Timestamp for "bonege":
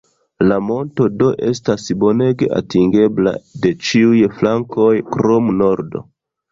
2.05-2.49